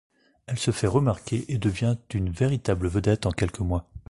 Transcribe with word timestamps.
Elle 0.47 0.57
se 0.57 0.71
fait 0.71 0.87
remarquer 0.87 1.45
et 1.47 1.59
devient 1.59 1.95
une 2.11 2.31
véritable 2.31 2.87
vedette 2.87 3.27
en 3.27 3.31
quelques 3.31 3.59
mois. 3.59 3.87